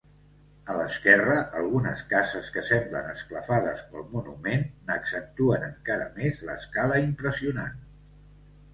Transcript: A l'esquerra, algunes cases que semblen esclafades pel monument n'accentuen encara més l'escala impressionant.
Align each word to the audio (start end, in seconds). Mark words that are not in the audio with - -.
A 0.73 0.77
l'esquerra, 0.77 1.35
algunes 1.59 2.01
cases 2.13 2.49
que 2.55 2.63
semblen 2.71 3.11
esclafades 3.13 3.85
pel 3.93 4.09
monument 4.17 4.67
n'accentuen 4.89 5.71
encara 5.71 6.13
més 6.21 6.45
l'escala 6.51 7.03
impressionant. 7.09 7.83